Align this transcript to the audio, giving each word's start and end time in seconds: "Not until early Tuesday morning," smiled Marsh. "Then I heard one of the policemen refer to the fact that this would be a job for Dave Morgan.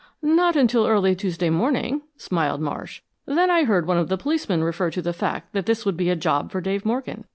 "Not 0.23 0.55
until 0.55 0.87
early 0.87 1.15
Tuesday 1.15 1.51
morning," 1.51 2.01
smiled 2.17 2.59
Marsh. 2.59 3.03
"Then 3.27 3.51
I 3.51 3.65
heard 3.65 3.85
one 3.85 3.99
of 3.99 4.09
the 4.09 4.17
policemen 4.17 4.63
refer 4.63 4.89
to 4.89 5.01
the 5.03 5.13
fact 5.13 5.53
that 5.53 5.67
this 5.67 5.85
would 5.85 5.95
be 5.95 6.09
a 6.09 6.15
job 6.15 6.51
for 6.51 6.59
Dave 6.59 6.85
Morgan. 6.87 7.23